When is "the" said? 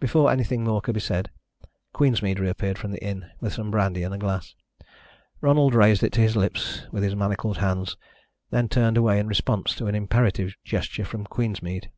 2.90-3.00